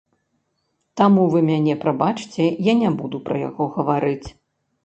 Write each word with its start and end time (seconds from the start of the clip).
Таму 1.01 1.25
вы 1.33 1.39
мяне 1.49 1.75
прабачце, 1.83 2.47
я 2.71 2.75
не 2.81 2.89
буду 3.03 3.23
пра 3.29 3.35
яго 3.49 3.63
гаварыць. 3.77 4.27